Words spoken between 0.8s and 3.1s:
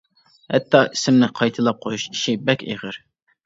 ئىسىمنى قايتىلاپ قويۇش ئىشى بەك ئېغىر.